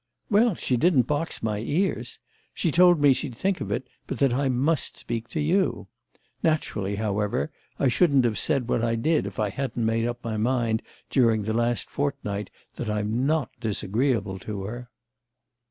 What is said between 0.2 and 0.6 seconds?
"Well,